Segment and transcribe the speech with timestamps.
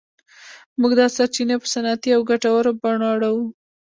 [0.79, 3.45] موږ دا سرچینې په صنعتي او ګټورو بڼو اړوو.